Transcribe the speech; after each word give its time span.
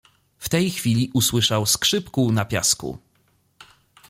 W 0.37 0.49
tej 0.49 0.69
chwili 0.71 1.11
usłyszał 1.13 1.65
skrzyp 1.65 2.09
kół 2.09 2.31
na 2.31 2.45
piasku. 2.45 2.97